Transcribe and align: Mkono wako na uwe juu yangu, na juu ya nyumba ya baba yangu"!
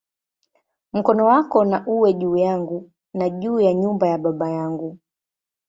Mkono 0.93 1.25
wako 1.25 1.65
na 1.65 1.87
uwe 1.87 2.13
juu 2.13 2.37
yangu, 2.37 2.91
na 3.13 3.29
juu 3.29 3.61
ya 3.61 3.73
nyumba 3.73 4.07
ya 4.07 4.17
baba 4.17 4.49
yangu"! 4.49 4.97